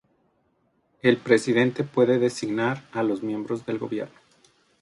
[1.03, 4.19] El presidente puede designar a los miembros del gobierno.